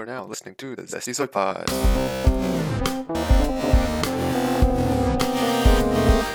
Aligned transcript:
are 0.00 0.06
now 0.06 0.24
listening 0.24 0.54
to 0.54 0.74
the 0.74 0.82
Zesty 0.84 1.14
Soy 1.14 1.26
Pod. 1.26 1.66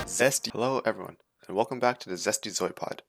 Zesty. 0.05 0.51
Hello, 0.51 0.83
everyone, 0.85 1.17
and 1.47 1.57
welcome 1.57 1.79
back 1.79 1.99
to 2.01 2.09
the 2.09 2.15
Zesty 2.15 2.51
Zoy 2.51 2.75
Pod. 2.75 3.01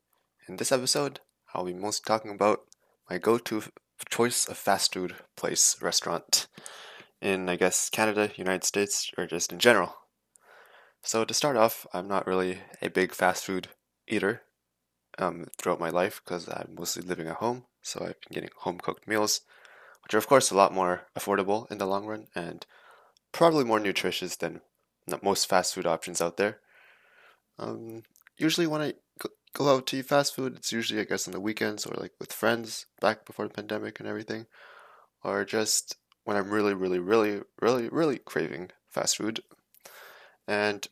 In 0.48 0.56
this 0.56 0.72
episode, 0.72 1.20
I'll 1.52 1.66
be 1.66 1.74
mostly 1.74 2.04
talking 2.06 2.30
about 2.30 2.60
my 3.10 3.18
go-to 3.18 3.58
f- 3.58 3.70
choice 4.08 4.48
of 4.48 4.56
fast 4.56 4.94
food 4.94 5.16
place 5.36 5.76
restaurant 5.82 6.48
in, 7.20 7.50
I 7.50 7.56
guess, 7.56 7.90
Canada, 7.90 8.30
United 8.36 8.64
States, 8.64 9.10
or 9.18 9.26
just 9.26 9.52
in 9.52 9.58
general. 9.58 9.94
So 11.02 11.26
to 11.26 11.34
start 11.34 11.58
off, 11.58 11.86
I'm 11.92 12.08
not 12.08 12.26
really 12.26 12.60
a 12.80 12.88
big 12.88 13.12
fast 13.12 13.44
food 13.44 13.68
eater 14.08 14.40
um, 15.18 15.48
throughout 15.58 15.80
my 15.80 15.90
life 15.90 16.22
because 16.24 16.48
I'm 16.48 16.74
mostly 16.78 17.02
living 17.02 17.28
at 17.28 17.36
home, 17.36 17.66
so 17.82 18.00
I've 18.00 18.20
been 18.22 18.32
getting 18.32 18.50
home 18.60 18.78
cooked 18.78 19.06
meals, 19.06 19.42
which 20.06 20.14
are 20.14 20.18
of 20.18 20.28
course 20.28 20.52
a 20.52 20.56
lot 20.56 20.72
more 20.72 21.02
affordable 21.18 21.68
in 21.68 21.78
the 21.78 21.86
long 21.86 22.06
run 22.06 22.28
and 22.32 22.64
probably 23.32 23.64
more 23.64 23.80
nutritious 23.80 24.36
than 24.36 24.60
most 25.20 25.48
fast 25.48 25.74
food 25.74 25.84
options 25.84 26.20
out 26.20 26.36
there. 26.36 26.60
Um, 27.58 28.04
usually 28.38 28.68
when 28.68 28.82
I 28.82 28.94
go 29.52 29.74
out 29.74 29.88
to 29.88 29.96
eat 29.96 30.06
fast 30.06 30.36
food, 30.36 30.54
it's 30.54 30.70
usually 30.70 31.00
I 31.00 31.04
guess 31.04 31.26
on 31.26 31.32
the 31.32 31.40
weekends 31.40 31.86
or 31.86 31.96
like 31.96 32.12
with 32.20 32.32
friends 32.32 32.86
back 33.00 33.26
before 33.26 33.48
the 33.48 33.54
pandemic 33.54 33.98
and 33.98 34.08
everything, 34.08 34.46
or 35.24 35.44
just 35.44 35.96
when 36.22 36.36
I'm 36.36 36.50
really, 36.50 36.74
really, 36.74 37.00
really, 37.00 37.40
really, 37.60 37.88
really 37.88 38.18
craving 38.18 38.70
fast 38.88 39.16
food. 39.16 39.40
And 40.46 40.86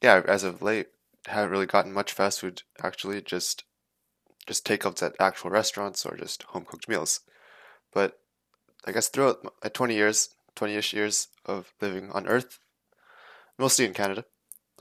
yeah, 0.00 0.22
as 0.26 0.42
of 0.42 0.62
late, 0.62 0.86
haven't 1.26 1.50
really 1.50 1.66
gotten 1.66 1.92
much 1.92 2.12
fast 2.12 2.40
food 2.40 2.62
actually. 2.82 3.20
Just 3.20 3.64
just 4.46 4.66
takeouts 4.66 5.02
at 5.02 5.16
actual 5.20 5.50
restaurants 5.50 6.06
or 6.06 6.16
just 6.16 6.44
home 6.44 6.64
cooked 6.64 6.88
meals. 6.88 7.20
But 7.92 8.18
I 8.84 8.92
guess 8.92 9.08
throughout 9.08 9.44
my 9.44 9.68
20 9.68 9.94
years, 9.94 10.30
20ish 10.56 10.92
years 10.92 11.28
of 11.44 11.72
living 11.80 12.10
on 12.12 12.26
Earth, 12.26 12.58
mostly 13.58 13.84
in 13.84 13.94
Canada, 13.94 14.24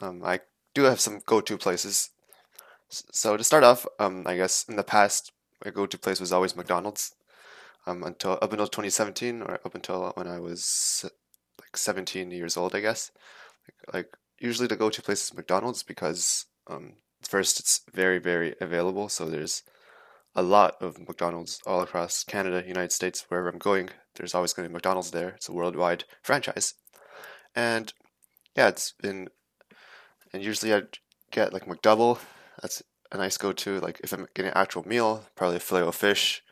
um, 0.01 0.23
I 0.23 0.41
do 0.73 0.83
have 0.83 0.99
some 0.99 1.21
go-to 1.25 1.57
places. 1.57 2.09
So 2.89 3.35
to 3.35 3.43
start 3.43 3.63
off, 3.63 3.85
um, 3.99 4.23
I 4.25 4.37
guess 4.37 4.65
in 4.69 4.75
the 4.75 4.83
past, 4.83 5.31
my 5.63 5.71
go-to 5.71 5.97
place 5.97 6.19
was 6.19 6.31
always 6.31 6.55
McDonald's. 6.55 7.13
Um, 7.85 8.03
until 8.03 8.33
up 8.41 8.51
until 8.51 8.67
2017, 8.67 9.41
or 9.41 9.59
up 9.63 9.73
until 9.73 10.11
when 10.15 10.27
I 10.27 10.39
was 10.39 11.09
like 11.59 11.77
17 11.77 12.31
years 12.31 12.57
old, 12.57 12.75
I 12.75 12.81
guess. 12.81 13.11
Like, 13.65 13.93
like 13.93 14.17
usually 14.39 14.67
the 14.67 14.75
go-to 14.75 15.01
place 15.01 15.23
is 15.23 15.33
McDonald's 15.33 15.83
because 15.83 16.45
um, 16.67 16.95
first 17.21 17.59
it's 17.59 17.81
very 17.93 18.19
very 18.19 18.55
available. 18.59 19.07
So 19.07 19.25
there's 19.25 19.63
a 20.37 20.43
lot 20.43 20.75
of 20.79 20.99
McDonald's 20.99 21.59
all 21.65 21.81
across 21.81 22.23
Canada, 22.23 22.63
United 22.65 22.91
States, 22.91 23.25
wherever 23.27 23.49
I'm 23.49 23.57
going. 23.57 23.89
There's 24.15 24.35
always 24.35 24.53
going 24.53 24.65
to 24.65 24.69
be 24.69 24.73
McDonald's 24.73 25.09
there. 25.11 25.29
It's 25.29 25.49
a 25.49 25.51
worldwide 25.51 26.03
franchise, 26.21 26.75
and 27.55 27.91
yeah, 28.55 28.67
it's 28.69 28.93
been. 29.01 29.29
And 30.31 30.43
usually 30.43 30.73
I 30.73 30.83
get 31.31 31.53
like 31.53 31.65
McDouble. 31.65 32.19
That's 32.61 32.83
a 33.11 33.17
nice 33.17 33.37
go-to. 33.37 33.79
Like 33.79 33.99
if 34.03 34.13
I'm 34.13 34.27
getting 34.35 34.51
an 34.51 34.57
actual 34.57 34.87
meal, 34.87 35.25
probably 35.35 35.57
a 35.57 35.59
fillet 35.59 35.81
of 35.81 35.95
fish, 35.95 36.43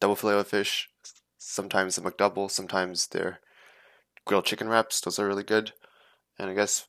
double 0.00 0.16
fillet 0.16 0.38
of 0.38 0.48
fish. 0.48 0.88
Sometimes 1.36 1.98
a 1.98 2.00
McDouble. 2.00 2.50
Sometimes 2.50 3.08
they're 3.08 3.40
grilled 4.24 4.46
chicken 4.46 4.68
wraps. 4.68 5.00
Those 5.00 5.18
are 5.18 5.26
really 5.26 5.42
good. 5.42 5.72
And 6.38 6.48
I 6.48 6.54
guess 6.54 6.86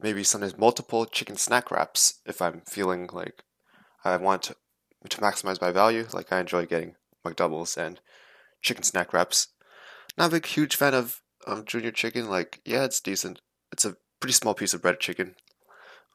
maybe 0.00 0.24
sometimes 0.24 0.56
multiple 0.56 1.04
chicken 1.04 1.36
snack 1.36 1.70
wraps 1.70 2.20
if 2.26 2.40
I'm 2.40 2.62
feeling 2.66 3.08
like 3.12 3.42
I 4.04 4.16
want 4.16 4.52
to, 5.08 5.18
maximize 5.18 5.60
my 5.60 5.70
value. 5.70 6.06
Like 6.12 6.32
I 6.32 6.40
enjoy 6.40 6.66
getting 6.66 6.94
McDoubles 7.24 7.76
and 7.76 8.00
chicken 8.62 8.82
snack 8.82 9.12
wraps. 9.12 9.48
Not 10.16 10.28
a 10.28 10.32
big 10.36 10.46
huge 10.46 10.76
fan 10.76 10.94
of 10.94 11.20
um, 11.46 11.64
junior 11.64 11.90
chicken. 11.90 12.28
Like 12.28 12.60
yeah, 12.64 12.84
it's 12.84 13.00
decent. 13.00 13.40
It's 13.72 13.84
a 13.84 13.96
pretty 14.20 14.34
small 14.34 14.54
piece 14.54 14.74
of 14.74 14.82
breaded 14.82 15.00
chicken. 15.00 15.34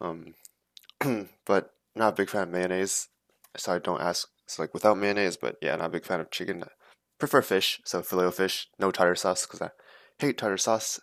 Um, 0.01 0.33
but 1.45 1.73
not 1.95 2.13
a 2.13 2.15
big 2.15 2.29
fan 2.29 2.43
of 2.43 2.49
mayonnaise. 2.49 3.09
So 3.57 3.73
I 3.73 3.79
don't 3.79 4.01
ask. 4.01 4.27
It's 4.45 4.59
like 4.59 4.73
without 4.73 4.97
mayonnaise, 4.97 5.37
but 5.37 5.57
yeah, 5.61 5.75
not 5.75 5.85
a 5.85 5.89
big 5.89 6.05
fan 6.05 6.19
of 6.19 6.31
chicken. 6.31 6.63
I 6.63 6.67
prefer 7.19 7.41
fish, 7.41 7.81
so 7.85 8.01
filet 8.01 8.31
fish, 8.31 8.67
no 8.79 8.91
tartar 8.91 9.15
sauce 9.15 9.45
because 9.45 9.61
I 9.61 9.69
hate 10.17 10.37
tartar 10.37 10.57
sauce. 10.57 10.99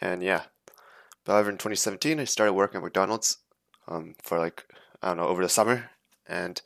And 0.00 0.22
yeah, 0.22 0.44
but 1.28 1.34
However, 1.34 1.50
in 1.50 1.56
2017, 1.56 2.20
I 2.20 2.24
started 2.24 2.54
working 2.54 2.78
at 2.78 2.84
McDonald's 2.84 3.36
um, 3.86 4.14
for 4.22 4.38
like, 4.38 4.64
I 5.02 5.08
don't 5.08 5.18
know, 5.18 5.26
over 5.26 5.42
the 5.42 5.48
summer. 5.50 5.90
And 6.26 6.62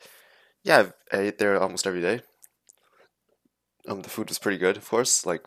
yeah, 0.63 0.89
I 1.11 1.17
ate 1.17 1.37
there 1.37 1.59
almost 1.59 1.87
every 1.87 2.01
day. 2.01 2.21
Um, 3.87 4.01
the 4.01 4.09
food 4.09 4.29
was 4.29 4.39
pretty 4.39 4.57
good, 4.57 4.77
of 4.77 4.89
course. 4.89 5.25
Like, 5.25 5.45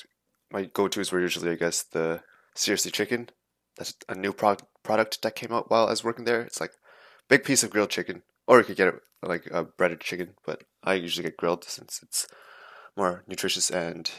my 0.51 0.65
go 0.65 0.89
tos 0.89 1.11
were 1.11 1.21
usually, 1.21 1.51
I 1.51 1.55
guess, 1.57 1.83
the 1.83 2.23
Seriously 2.55 2.91
Chicken. 2.91 3.31
That's 3.77 3.95
a 4.09 4.15
new 4.15 4.33
pro- 4.33 4.57
product 4.83 5.23
that 5.23 5.37
came 5.37 5.53
out 5.53 5.71
while 5.71 5.87
I 5.87 5.91
was 5.91 6.05
working 6.05 6.25
there. 6.25 6.43
It's 6.43 6.61
like 6.61 6.73
big 7.29 7.45
piece 7.45 7.63
of 7.63 7.71
grilled 7.71 7.91
chicken, 7.91 8.23
or 8.47 8.59
you 8.59 8.65
could 8.65 8.77
get 8.77 8.89
it 8.89 8.95
like 9.23 9.47
a 9.51 9.65
breaded 9.65 10.01
chicken, 10.01 10.35
but 10.45 10.65
I 10.83 10.95
usually 10.95 11.25
get 11.25 11.37
grilled 11.37 11.65
since 11.65 12.01
it's 12.03 12.27
more 12.97 13.25
nutritious 13.27 13.71
and 13.71 14.11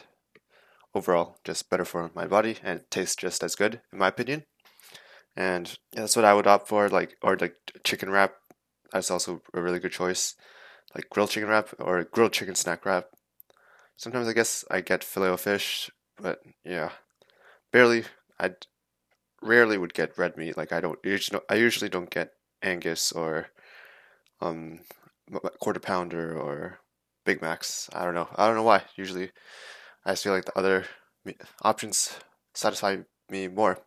overall 0.94 1.38
just 1.44 1.70
better 1.70 1.86
for 1.86 2.12
my 2.16 2.28
body 2.28 2.58
and 2.64 2.80
it 2.80 2.92
tastes 2.92 3.16
just 3.16 3.44
as 3.44 3.56
good, 3.56 3.82
in 3.92 4.00
my 4.00 4.08
opinion 4.08 4.44
and 5.38 5.78
that's 5.94 6.16
what 6.16 6.26
I 6.26 6.34
would 6.34 6.48
opt 6.48 6.68
for. 6.68 6.90
Like 6.90 7.16
or 7.22 7.38
like 7.38 7.56
chicken 7.84 8.10
wrap, 8.10 8.34
that's 8.92 9.12
also 9.12 9.42
a 9.54 9.62
really 9.62 9.80
good 9.80 9.92
choice. 9.92 10.36
Like 10.98 11.12
grilled 11.12 11.30
chicken 11.30 11.48
wrap 11.48 11.70
or 11.78 12.04
grilled 12.04 12.34
chicken 12.34 12.56
snack 12.56 12.84
wrap. 12.84 13.06
Sometimes 13.98 14.28
I 14.28 14.34
guess 14.34 14.66
I 14.72 14.82
get 14.82 15.04
filet 15.04 15.30
o 15.30 15.38
fish, 15.38 15.92
but 16.20 16.42
yeah, 16.66 16.90
barely. 17.72 18.06
I 18.40 18.56
rarely 19.42 19.78
would 19.78 19.94
get 19.94 20.18
red 20.18 20.38
meat. 20.38 20.58
Like 20.58 20.72
I 20.72 20.82
don't 20.82 20.98
usually 21.04 21.40
I 21.50 21.56
usually 21.56 21.90
don't 21.90 22.10
get 22.10 22.32
Angus 22.64 23.12
or 23.12 23.50
um 24.42 24.80
quarter 25.60 25.80
pounder 25.80 26.36
or 26.36 26.80
Big 27.26 27.42
Macs. 27.42 27.90
I 27.94 28.04
don't 28.04 28.16
know. 28.16 28.30
I 28.36 28.48
don't 28.48 28.56
know 28.56 28.64
why. 28.64 28.84
Usually, 28.96 29.32
I 30.06 30.12
just 30.12 30.24
feel 30.24 30.34
like 30.34 30.46
the 30.46 30.58
other 30.58 30.86
options 31.62 32.18
satisfy 32.56 32.98
me 33.30 33.48
more. 33.48 33.80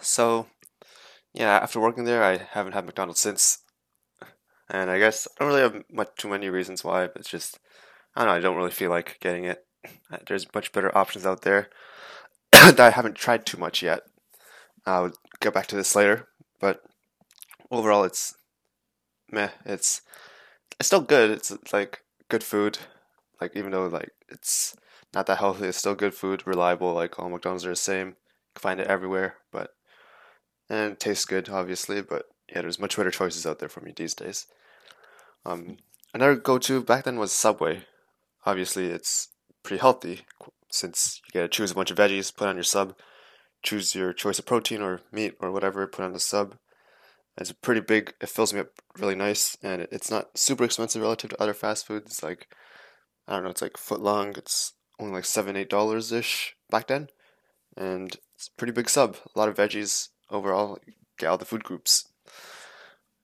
So, 0.00 0.46
yeah, 1.34 1.58
after 1.58 1.80
working 1.80 2.04
there, 2.04 2.22
I 2.22 2.36
haven't 2.38 2.72
had 2.72 2.86
McDonald's 2.86 3.20
since. 3.20 3.59
And 4.70 4.90
I 4.90 4.98
guess 4.98 5.26
I 5.26 5.44
don't 5.44 5.48
really 5.48 5.62
have 5.62 5.84
much 5.90 6.10
too 6.16 6.28
many 6.28 6.48
reasons 6.48 6.84
why, 6.84 7.06
but 7.08 7.16
it's 7.16 7.30
just 7.30 7.58
I 8.14 8.20
don't 8.20 8.28
know. 8.28 8.36
I 8.36 8.40
don't 8.40 8.56
really 8.56 8.70
feel 8.70 8.90
like 8.90 9.18
getting 9.20 9.44
it. 9.44 9.64
Uh, 10.12 10.18
there's 10.26 10.52
much 10.54 10.72
better 10.72 10.96
options 10.96 11.26
out 11.26 11.42
there 11.42 11.70
that 12.52 12.80
I 12.80 12.90
haven't 12.90 13.16
tried 13.16 13.46
too 13.46 13.58
much 13.58 13.82
yet. 13.82 14.02
I'll 14.86 15.12
get 15.40 15.54
back 15.54 15.66
to 15.68 15.76
this 15.76 15.94
later, 15.94 16.28
but 16.60 16.82
overall, 17.70 18.04
it's 18.04 18.34
meh. 19.30 19.50
It's 19.64 20.02
it's 20.78 20.86
still 20.86 21.00
good. 21.00 21.30
It's 21.30 21.52
like 21.72 22.02
good 22.28 22.44
food. 22.44 22.78
Like 23.40 23.52
even 23.56 23.72
though 23.72 23.86
like 23.86 24.12
it's 24.28 24.76
not 25.14 25.26
that 25.26 25.38
healthy, 25.38 25.66
it's 25.66 25.78
still 25.78 25.94
good 25.94 26.14
food, 26.14 26.46
reliable. 26.46 26.94
Like 26.94 27.18
all 27.18 27.28
McDonald's 27.28 27.66
are 27.66 27.70
the 27.70 27.76
same. 27.76 28.08
You 28.08 28.14
can 28.54 28.62
find 28.62 28.80
it 28.80 28.86
everywhere, 28.86 29.36
but 29.52 29.70
and 30.68 30.92
it 30.92 31.00
tastes 31.00 31.24
good, 31.24 31.48
obviously. 31.48 32.02
But 32.02 32.26
yeah, 32.48 32.62
there's 32.62 32.78
much 32.78 32.96
better 32.96 33.10
choices 33.10 33.46
out 33.46 33.58
there 33.58 33.68
for 33.68 33.80
me 33.80 33.92
these 33.94 34.14
days. 34.14 34.46
Um, 35.44 35.78
another 36.12 36.36
go-to 36.36 36.82
back 36.82 37.04
then 37.04 37.18
was 37.18 37.32
Subway. 37.32 37.84
Obviously, 38.44 38.86
it's 38.86 39.28
pretty 39.62 39.80
healthy 39.80 40.22
since 40.70 41.20
you 41.26 41.32
get 41.32 41.42
to 41.42 41.48
choose 41.48 41.72
a 41.72 41.74
bunch 41.74 41.90
of 41.90 41.98
veggies, 41.98 42.34
put 42.34 42.48
on 42.48 42.56
your 42.56 42.64
sub, 42.64 42.94
choose 43.62 43.94
your 43.94 44.12
choice 44.12 44.38
of 44.38 44.46
protein 44.46 44.82
or 44.82 45.00
meat 45.12 45.34
or 45.40 45.50
whatever, 45.50 45.86
put 45.86 46.04
on 46.04 46.12
the 46.12 46.20
sub. 46.20 46.56
It's 47.36 47.52
pretty 47.52 47.80
big. 47.80 48.14
It 48.20 48.28
fills 48.28 48.52
me 48.52 48.60
up 48.60 48.68
really 48.98 49.14
nice, 49.14 49.56
and 49.62 49.82
it's 49.90 50.10
not 50.10 50.36
super 50.38 50.64
expensive 50.64 51.02
relative 51.02 51.30
to 51.30 51.42
other 51.42 51.54
fast 51.54 51.86
foods. 51.86 52.22
Like 52.22 52.48
I 53.26 53.34
don't 53.34 53.44
know, 53.44 53.50
it's 53.50 53.62
like 53.62 53.76
foot 53.76 54.00
long. 54.00 54.34
It's 54.36 54.74
only 54.98 55.14
like 55.14 55.24
seven, 55.24 55.56
eight 55.56 55.70
dollars 55.70 56.12
ish 56.12 56.56
back 56.70 56.88
then, 56.88 57.08
and 57.76 58.16
it's 58.34 58.48
a 58.48 58.58
pretty 58.58 58.72
big 58.72 58.90
sub. 58.90 59.16
A 59.34 59.38
lot 59.38 59.48
of 59.48 59.56
veggies, 59.56 60.08
overall 60.30 60.78
get 61.18 61.28
all 61.28 61.38
the 61.38 61.44
food 61.44 61.64
groups. 61.64 62.08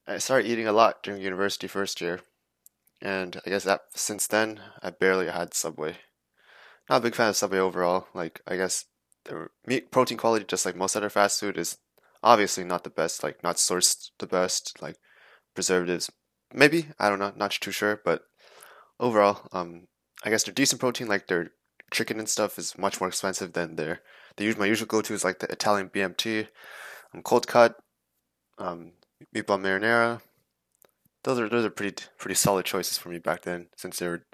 I 0.07 0.19
started 0.19 0.47
eating 0.49 0.67
a 0.67 0.71
lot 0.71 1.03
during 1.03 1.21
university 1.21 1.67
first 1.67 1.99
year, 1.99 2.21
and 3.01 3.39
I 3.45 3.49
guess 3.49 3.65
that 3.65 3.81
since 3.93 4.25
then 4.25 4.61
I 4.81 4.89
barely 4.89 5.27
had 5.27 5.53
Subway. 5.53 5.97
Not 6.89 6.97
a 6.97 7.01
big 7.01 7.15
fan 7.15 7.29
of 7.29 7.35
Subway 7.35 7.59
overall. 7.59 8.07
Like 8.13 8.41
I 8.47 8.55
guess 8.55 8.85
the 9.25 9.49
meat 9.65 9.91
protein 9.91 10.17
quality, 10.17 10.45
just 10.45 10.65
like 10.65 10.77
most 10.77 10.95
other 10.95 11.09
fast 11.09 11.41
food, 11.41 11.57
is 11.57 11.77
obviously 12.23 12.63
not 12.63 12.85
the 12.85 12.89
best. 12.89 13.21
Like 13.21 13.43
not 13.43 13.57
sourced 13.57 14.11
the 14.19 14.27
best. 14.27 14.81
Like 14.81 14.95
preservatives, 15.53 16.09
maybe 16.53 16.87
I 16.97 17.09
don't 17.09 17.19
know, 17.19 17.33
not 17.35 17.51
too 17.51 17.71
sure. 17.71 17.99
But 18.03 18.23
overall, 19.01 19.49
um, 19.51 19.87
I 20.23 20.29
guess 20.29 20.43
they're 20.43 20.53
decent 20.53 20.79
protein. 20.79 21.07
Like 21.07 21.27
their 21.27 21.51
chicken 21.91 22.17
and 22.17 22.29
stuff 22.29 22.57
is 22.57 22.77
much 22.77 23.01
more 23.01 23.09
expensive 23.09 23.51
than 23.51 23.75
their. 23.75 24.01
The 24.37 24.45
usual 24.45 24.61
my 24.61 24.67
usual 24.67 24.87
go 24.87 25.01
to 25.01 25.13
is 25.13 25.25
like 25.25 25.39
the 25.39 25.51
Italian 25.51 25.89
BMT 25.89 26.47
um, 27.13 27.23
cold 27.23 27.47
cut, 27.47 27.75
um, 28.57 28.93
meatball 29.35 29.59
marinara. 29.59 30.21
Those 31.23 31.39
are 31.39 31.49
those 31.49 31.65
are 31.65 31.69
pretty 31.69 32.05
pretty 32.17 32.35
solid 32.35 32.65
choices 32.65 32.97
for 32.97 33.09
me 33.09 33.19
back 33.19 33.41
then, 33.43 33.67
since 33.75 33.99
they 33.99 34.07
were 34.07 34.25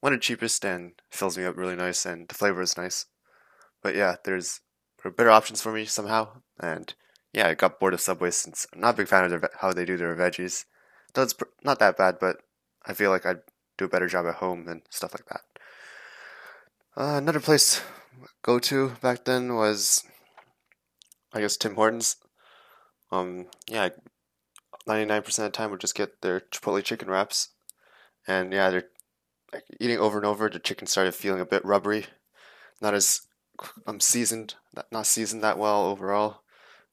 one 0.00 0.12
of 0.12 0.18
the 0.18 0.22
cheapest 0.22 0.64
and 0.64 0.92
fills 1.10 1.38
me 1.38 1.44
up 1.44 1.56
really 1.56 1.76
nice, 1.76 2.04
and 2.04 2.28
the 2.28 2.34
flavor 2.34 2.62
is 2.62 2.76
nice. 2.76 3.06
But 3.82 3.94
yeah, 3.94 4.16
there's 4.24 4.60
better 5.16 5.30
options 5.30 5.60
for 5.60 5.72
me 5.72 5.84
somehow, 5.84 6.40
and 6.60 6.94
yeah, 7.32 7.48
I 7.48 7.54
got 7.54 7.80
bored 7.80 7.94
of 7.94 8.00
Subway 8.00 8.30
since 8.30 8.66
I'm 8.72 8.80
not 8.80 8.94
a 8.94 8.96
big 8.98 9.08
fan 9.08 9.24
of 9.24 9.30
their, 9.30 9.50
how 9.60 9.72
they 9.72 9.84
do 9.84 9.96
their 9.96 10.16
veggies. 10.16 10.64
Though 11.12 11.22
it's 11.22 11.34
not 11.62 11.78
that 11.80 11.96
bad, 11.96 12.16
but 12.20 12.36
I 12.86 12.94
feel 12.94 13.10
like 13.10 13.26
I'd 13.26 13.40
do 13.76 13.86
a 13.86 13.88
better 13.88 14.06
job 14.06 14.26
at 14.26 14.36
home 14.36 14.66
and 14.68 14.82
stuff 14.88 15.14
like 15.14 15.26
that. 15.26 15.42
Uh, 16.96 17.16
another 17.18 17.40
place 17.40 17.82
go 18.42 18.58
to 18.60 18.90
back 19.02 19.24
then 19.24 19.54
was, 19.54 20.04
I 21.32 21.40
guess 21.40 21.56
Tim 21.56 21.74
Hortons. 21.74 22.16
Um, 23.10 23.46
yeah, 23.68 23.88
ninety 24.86 25.06
nine 25.06 25.22
percent 25.22 25.46
of 25.46 25.52
the 25.52 25.56
time 25.56 25.70
would 25.70 25.80
just 25.80 25.94
get 25.94 26.20
their 26.20 26.40
Chipotle 26.40 26.82
chicken 26.82 27.08
wraps, 27.08 27.50
and 28.26 28.52
yeah, 28.52 28.70
they're 28.70 28.88
like 29.52 29.64
eating 29.80 29.98
over 29.98 30.18
and 30.18 30.26
over. 30.26 30.48
The 30.48 30.58
chicken 30.58 30.86
started 30.86 31.14
feeling 31.14 31.40
a 31.40 31.46
bit 31.46 31.64
rubbery, 31.64 32.06
not 32.80 32.94
as 32.94 33.22
um 33.86 34.00
seasoned, 34.00 34.54
not 34.90 35.06
seasoned 35.06 35.42
that 35.42 35.58
well 35.58 35.86
overall. 35.86 36.42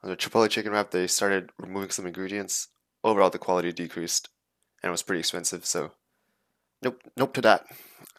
On 0.04 0.10
the 0.10 0.18
Chipotle 0.18 0.50
chicken 0.50 0.72
wrap, 0.72 0.92
they 0.92 1.08
started 1.08 1.52
removing 1.60 1.92
some 1.92 2.08
ingredients. 2.08 2.70
Overall, 3.04 3.30
the 3.30 3.40
quality 3.40 3.72
decreased, 3.72 4.30
and 4.82 4.90
it 4.90 4.92
was 4.92 5.04
pretty 5.04 5.20
expensive. 5.20 5.66
So, 5.66 5.92
nope, 6.84 7.02
nope 7.18 7.34
to 7.34 7.42
that. 7.42 7.66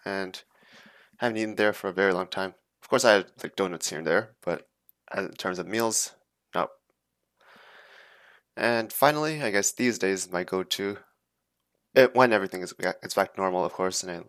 And 0.05 0.43
haven't 1.19 1.37
eaten 1.37 1.55
there 1.57 1.73
for 1.73 1.89
a 1.89 1.93
very 1.93 2.13
long 2.13 2.27
time. 2.27 2.55
Of 2.83 2.89
course, 2.89 3.05
I 3.05 3.13
had 3.13 3.27
like 3.43 3.57
donuts 3.57 3.91
here 3.91 3.99
and 3.99 4.07
there, 4.07 4.35
but 4.45 4.69
in 5.17 5.33
terms 5.35 5.59
of 5.59 5.67
meals. 5.67 6.13
And 8.57 8.93
finally, 8.93 9.43
I 9.43 9.51
guess 9.51 9.73
these 9.73 9.99
days 9.99 10.31
my 10.31 10.45
go-to, 10.45 10.99
it, 11.95 12.15
when 12.15 12.33
everything 12.33 12.63
is 12.63 12.75
it's 13.03 13.15
back 13.15 13.35
to 13.35 13.41
normal, 13.41 13.65
of 13.65 13.73
course, 13.73 14.03
and 14.03 14.11
I 14.11 14.21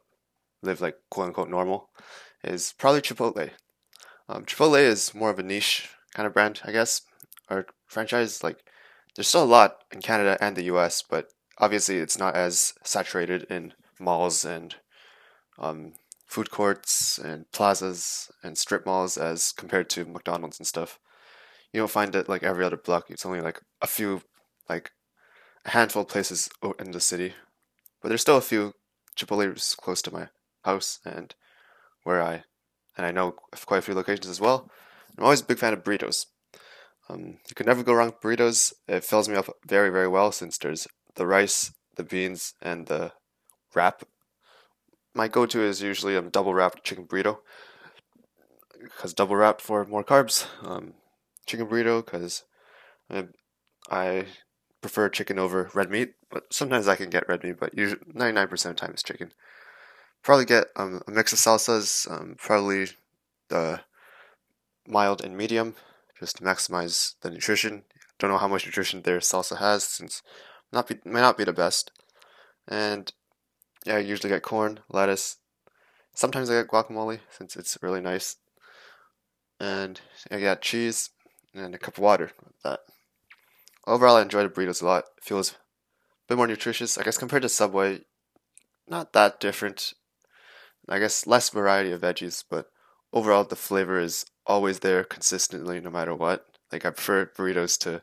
live 0.62 0.82
like 0.82 0.96
quote 1.10 1.28
unquote 1.28 1.50
normal, 1.50 1.90
is 2.44 2.74
probably 2.78 3.02
Chipotle. 3.02 3.52
Um, 4.30 4.46
Chipotle 4.46 4.80
is 4.80 5.14
more 5.14 5.30
of 5.30 5.40
a 5.40 5.44
niche 5.44 5.90
kind 6.14 6.26
of 6.28 6.34
brand, 6.34 6.62
I 6.64 6.72
guess, 6.72 7.02
or 7.50 7.66
franchise. 7.88 8.44
Like, 8.44 8.64
there's 9.16 9.28
still 9.28 9.44
a 9.44 9.46
lot 9.46 9.78
in 9.92 10.02
Canada 10.02 10.38
and 10.42 10.56
the 10.56 10.64
U.S., 10.64 11.04
but 11.08 11.28
obviously 11.58 11.98
it's 11.98 12.18
not 12.18 12.36
as 12.36 12.74
saturated 12.84 13.44
in 13.50 13.74
malls 14.00 14.46
and 14.46 14.76
um, 15.60 15.94
food 16.26 16.50
courts 16.50 17.20
and 17.20 17.50
plazas 17.52 18.32
and 18.44 18.58
strip 18.58 18.86
malls 18.86 19.18
as 19.18 19.52
compared 19.52 19.90
to 19.92 20.06
McDonald's 20.06 20.60
and 20.60 20.68
stuff. 20.68 21.00
You 21.74 21.82
don't 21.82 21.92
find 21.92 22.16
it 22.16 22.30
like 22.30 22.44
every 22.44 22.64
other 22.64 22.78
block. 22.78 23.10
It's 23.10 23.26
only 23.26 23.42
like 23.42 23.60
a 23.82 23.88
few, 23.88 24.22
like 24.70 24.92
a 25.66 25.72
handful 25.72 26.04
of 26.04 26.08
places 26.08 26.50
in 26.80 26.92
the 26.92 27.00
city, 27.00 27.34
but 28.02 28.10
there's 28.10 28.22
still 28.22 28.38
a 28.38 28.42
few 28.42 28.74
Chipotle's 29.18 29.76
close 29.76 30.02
to 30.04 30.14
my 30.14 30.28
house 30.64 31.00
and 31.04 31.36
where 32.04 32.22
I, 32.22 32.44
and 32.96 33.06
I 33.06 33.12
know 33.12 33.36
quite 33.66 33.80
a 33.80 33.82
few 33.82 33.94
locations 33.94 34.28
as 34.28 34.40
well. 34.40 34.70
I'm 35.18 35.24
always 35.24 35.42
a 35.42 35.46
big 35.46 35.60
fan 35.60 35.74
of 35.74 35.84
burritos. 35.84 36.28
Um, 37.10 37.40
you 37.50 37.56
can 37.56 37.66
never 37.66 37.84
go 37.84 37.94
wrong 37.94 38.08
with 38.08 38.22
burritos. 38.22 38.74
It 38.88 39.04
fills 39.04 39.28
me 39.28 39.36
up 39.36 39.50
very, 39.68 39.90
very 39.90 40.08
well 40.08 40.32
since 40.32 40.58
there's 40.58 40.88
the 41.16 41.28
rice, 41.28 41.74
the 41.96 42.04
beans, 42.04 42.54
and 42.62 42.88
the 42.88 43.14
wrap 43.76 44.04
my 45.14 45.28
go-to 45.28 45.62
is 45.62 45.82
usually 45.82 46.16
a 46.16 46.22
double 46.22 46.54
wrapped 46.54 46.84
chicken 46.84 47.06
burrito 47.06 47.40
because 48.82 49.14
double 49.14 49.36
wrapped 49.36 49.62
for 49.62 49.86
more 49.86 50.04
carbs. 50.04 50.48
Um, 50.64 50.94
chicken 51.46 51.68
burrito 51.68 52.04
because 52.04 52.44
I, 53.10 53.28
I, 53.90 54.26
prefer 54.84 55.10
chicken 55.10 55.40
over 55.40 55.72
red 55.74 55.90
meat, 55.90 56.14
but 56.30 56.54
sometimes 56.54 56.88
I 56.88 56.98
can 56.98 57.10
get 57.10 57.28
red 57.28 57.44
meat, 57.44 57.56
but 57.60 57.76
usually 57.76 58.02
99% 58.14 58.52
of 58.52 58.60
the 58.60 58.74
time 58.74 58.92
it's 58.92 59.02
chicken. 59.02 59.32
Probably 60.22 60.46
get 60.46 60.68
um, 60.76 61.02
a 61.08 61.12
mix 61.12 61.34
of 61.34 61.40
salsas, 61.40 62.10
um, 62.12 62.36
probably 62.38 62.88
the 63.48 63.80
mild 64.86 65.24
and 65.24 65.36
medium, 65.36 65.76
just 66.20 66.38
to 66.38 66.44
maximize 66.44 67.16
the 67.22 67.32
nutrition. 67.32 67.84
Don't 68.20 68.30
know 68.30 68.38
how 68.38 68.48
much 68.48 68.66
nutrition 68.66 69.02
their 69.02 69.20
salsa 69.20 69.58
has, 69.58 69.84
since 69.86 70.22
not 70.72 70.88
be, 70.88 71.00
might 71.06 71.22
not 71.22 71.38
be 71.38 71.46
the 71.46 71.54
best. 71.54 71.92
And 72.68 73.12
yeah, 73.86 73.96
I 73.96 74.00
usually 74.00 74.30
get 74.30 74.44
corn, 74.44 74.82
lettuce. 74.90 75.38
Sometimes 76.14 76.50
I 76.50 76.54
get 76.54 76.68
guacamole 76.68 77.20
since 77.32 77.56
it's 77.56 77.78
really 77.82 78.02
nice. 78.02 78.38
And 79.60 80.00
I 80.30 80.40
got 80.40 80.62
cheese 80.62 81.10
and 81.54 81.76
a 81.76 81.78
cup 81.78 81.98
of 81.98 82.04
water 82.04 82.32
with 82.44 82.60
that. 82.64 82.80
Overall, 83.86 84.16
I 84.16 84.22
enjoy 84.22 84.44
the 84.44 84.50
burritos 84.50 84.82
a 84.82 84.86
lot. 84.86 85.06
It 85.18 85.24
feels 85.24 85.52
a 85.52 85.56
bit 86.30 86.38
more 86.38 86.48
nutritious. 86.48 86.98
I 86.98 87.04
guess 87.04 87.18
compared 87.18 87.44
to 87.44 87.50
Subway, 87.50 88.02
not 88.88 89.14
that 89.14 89.40
different. 89.40 89.94
I 90.88 91.00
guess 91.00 91.28
less 91.28 91.50
variety 91.50 91.92
of 91.92 92.02
veggies, 92.02 92.44
but 92.50 92.68
overall 93.12 93.44
the 93.44 93.56
flavor 93.56 94.00
is 94.00 94.26
always 94.46 94.80
there 94.80 95.04
consistently 95.04 95.80
no 95.80 95.90
matter 95.90 96.14
what. 96.14 96.46
Like 96.72 96.86
I 96.86 96.90
prefer 96.90 97.26
burritos 97.26 97.78
to 97.80 98.02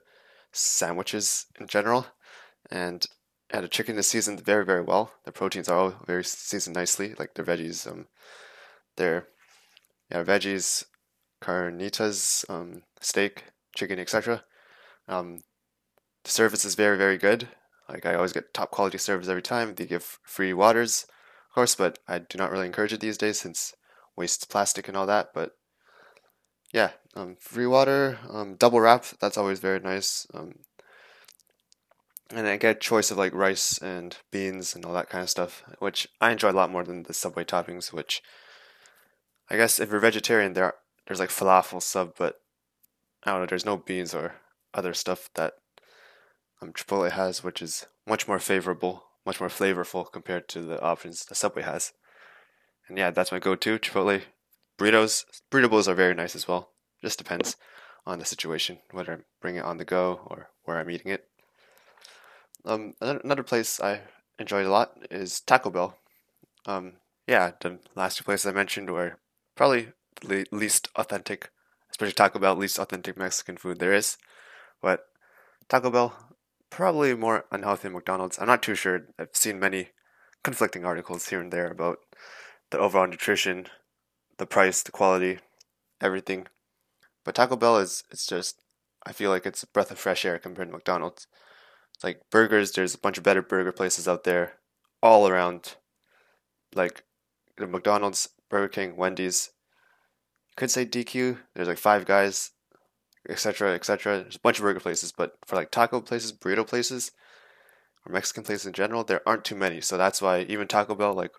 sandwiches 0.52 1.46
in 1.58 1.66
general. 1.66 2.06
And 2.70 3.06
and 3.52 3.64
the 3.64 3.68
chicken 3.68 3.98
is 3.98 4.06
seasoned 4.06 4.40
very, 4.40 4.64
very 4.64 4.82
well. 4.82 5.12
The 5.24 5.32
proteins 5.32 5.68
are 5.68 5.76
all 5.76 5.94
very 6.06 6.22
seasoned 6.22 6.76
nicely, 6.76 7.14
like 7.18 7.34
the 7.34 7.42
veggies. 7.42 7.90
Um, 7.90 8.06
their 8.96 9.26
yeah, 10.10 10.22
veggies, 10.22 10.84
carnitas, 11.40 12.44
um, 12.50 12.82
steak, 13.00 13.44
chicken, 13.76 13.98
etc. 13.98 14.44
Um, 15.08 15.40
the 16.24 16.30
service 16.30 16.64
is 16.64 16.74
very, 16.74 16.96
very 16.96 17.18
good. 17.18 17.48
Like 17.88 18.06
I 18.06 18.14
always 18.14 18.32
get 18.32 18.54
top 18.54 18.70
quality 18.70 18.98
service 18.98 19.28
every 19.28 19.42
time. 19.42 19.74
They 19.74 19.86
give 19.86 20.18
free 20.22 20.52
waters, 20.52 21.06
of 21.48 21.54
course, 21.54 21.74
but 21.74 21.98
I 22.06 22.20
do 22.20 22.38
not 22.38 22.50
really 22.50 22.66
encourage 22.66 22.92
it 22.92 23.00
these 23.00 23.18
days 23.18 23.40
since 23.40 23.74
wastes 24.16 24.44
plastic 24.44 24.86
and 24.86 24.96
all 24.96 25.06
that. 25.06 25.30
But 25.34 25.52
yeah, 26.72 26.90
um, 27.16 27.36
free 27.40 27.66
water, 27.66 28.18
um, 28.28 28.54
double 28.54 28.80
wrap. 28.80 29.04
That's 29.20 29.36
always 29.36 29.58
very 29.58 29.80
nice. 29.80 30.26
Um, 30.32 30.60
and 32.32 32.46
I 32.46 32.56
get 32.58 32.76
a 32.76 32.78
choice 32.78 33.10
of 33.10 33.18
like 33.18 33.34
rice 33.34 33.78
and 33.78 34.16
beans 34.30 34.76
and 34.76 34.84
all 34.84 34.94
that 34.94 35.08
kind 35.08 35.22
of 35.22 35.30
stuff, 35.30 35.64
which 35.80 36.06
I 36.20 36.30
enjoy 36.30 36.50
a 36.50 36.52
lot 36.52 36.70
more 36.70 36.84
than 36.84 37.02
the 37.02 37.14
Subway 37.14 37.44
toppings. 37.44 37.92
Which 37.92 38.22
I 39.50 39.56
guess 39.56 39.80
if 39.80 39.90
you're 39.90 39.98
vegetarian, 39.98 40.52
there 40.52 40.74
there's 41.10 41.18
like 41.18 41.30
falafel 41.30 41.82
sub, 41.82 42.12
but 42.16 42.36
I 43.24 43.32
don't 43.32 43.40
know. 43.40 43.46
There's 43.46 43.64
no 43.64 43.76
beans 43.76 44.14
or 44.14 44.36
other 44.72 44.94
stuff 44.94 45.28
that 45.34 45.54
um, 46.62 46.72
Chipotle 46.72 47.10
has, 47.10 47.42
which 47.42 47.60
is 47.60 47.84
much 48.06 48.28
more 48.28 48.38
favorable, 48.38 49.02
much 49.26 49.40
more 49.40 49.48
flavorful 49.48 50.06
compared 50.12 50.48
to 50.50 50.62
the 50.62 50.80
options 50.80 51.24
the 51.24 51.34
Subway 51.34 51.62
has. 51.62 51.92
And 52.86 52.96
yeah, 52.96 53.10
that's 53.10 53.32
my 53.32 53.40
go-to 53.40 53.80
Chipotle 53.80 54.22
burritos. 54.78 55.24
Burrito 55.50 55.68
bowls 55.68 55.88
are 55.88 55.96
very 55.96 56.14
nice 56.14 56.36
as 56.36 56.46
well. 56.46 56.70
Just 57.02 57.18
depends 57.18 57.56
on 58.06 58.20
the 58.20 58.24
situation, 58.24 58.78
whether 58.92 59.12
I'm 59.12 59.24
bringing 59.42 59.62
it 59.62 59.66
on 59.66 59.78
the 59.78 59.84
go 59.84 60.20
or 60.26 60.50
where 60.62 60.78
I'm 60.78 60.90
eating 60.90 61.10
it. 61.10 61.24
Um, 62.64 62.94
another 63.00 63.42
place 63.42 63.80
I 63.80 64.02
enjoyed 64.38 64.66
a 64.66 64.70
lot 64.70 64.96
is 65.10 65.40
Taco 65.40 65.70
Bell. 65.70 65.96
Um, 66.66 66.92
yeah, 67.26 67.50
the 67.60 67.80
last 67.96 68.18
two 68.18 68.22
places 68.22 68.46
I 68.46 68.52
mentioned 68.52 68.90
were 68.90 69.18
probably 69.56 69.88
the 70.20 70.46
least 70.50 70.88
authentic, 70.96 71.50
especially 71.90 72.12
Taco 72.12 72.38
Bell, 72.38 72.54
least 72.54 72.78
authentic 72.78 73.16
Mexican 73.16 73.56
food 73.56 73.78
there 73.78 73.92
is. 73.92 74.16
But 74.80 75.06
Taco 75.68 75.90
Bell, 75.90 76.34
probably 76.70 77.14
more 77.14 77.44
unhealthy 77.50 77.84
than 77.84 77.92
McDonald's. 77.92 78.38
I'm 78.38 78.46
not 78.46 78.62
too 78.62 78.74
sure. 78.74 79.06
I've 79.18 79.34
seen 79.34 79.58
many 79.58 79.88
conflicting 80.42 80.84
articles 80.84 81.28
here 81.28 81.40
and 81.40 81.52
there 81.52 81.70
about 81.70 81.98
the 82.70 82.78
overall 82.78 83.06
nutrition, 83.06 83.66
the 84.38 84.46
price, 84.46 84.82
the 84.82 84.92
quality, 84.92 85.38
everything. 86.00 86.46
But 87.24 87.34
Taco 87.34 87.56
Bell 87.56 87.78
is 87.78 88.04
it's 88.10 88.26
just 88.26 88.62
I 89.04 89.12
feel 89.12 89.30
like 89.30 89.46
it's 89.46 89.62
a 89.62 89.66
breath 89.66 89.90
of 89.90 89.98
fresh 89.98 90.24
air 90.24 90.38
compared 90.38 90.68
to 90.68 90.72
McDonald's 90.72 91.26
like 92.02 92.22
burgers, 92.30 92.72
there's 92.72 92.94
a 92.94 92.98
bunch 92.98 93.18
of 93.18 93.24
better 93.24 93.42
burger 93.42 93.72
places 93.72 94.08
out 94.08 94.24
there 94.24 94.54
all 95.02 95.28
around. 95.28 95.76
Like 96.74 97.04
McDonald's, 97.58 98.28
Burger 98.48 98.68
King, 98.68 98.96
Wendy's. 98.96 99.50
Could 100.60 100.70
say 100.70 100.84
DQ. 100.84 101.38
There's 101.54 101.68
like 101.68 101.78
Five 101.78 102.04
Guys, 102.04 102.50
etc., 103.26 103.74
etc. 103.74 104.18
There's 104.20 104.36
a 104.36 104.40
bunch 104.40 104.58
of 104.58 104.62
burger 104.62 104.78
places, 104.78 105.10
but 105.10 105.38
for 105.46 105.56
like 105.56 105.70
taco 105.70 106.02
places, 106.02 106.34
burrito 106.34 106.66
places, 106.66 107.12
or 108.04 108.12
Mexican 108.12 108.44
places 108.44 108.66
in 108.66 108.74
general, 108.74 109.02
there 109.02 109.26
aren't 109.26 109.46
too 109.46 109.54
many. 109.54 109.80
So 109.80 109.96
that's 109.96 110.20
why 110.20 110.42
even 110.42 110.68
Taco 110.68 110.94
Bell, 110.94 111.14
like 111.14 111.32